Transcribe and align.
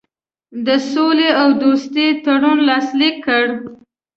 د 0.65 0.67
سولي 0.91 1.29
او 1.41 1.47
دوستي 1.61 2.07
تړون 2.23 2.57
لاسلیک 2.69 3.15
کړ. 3.25 3.43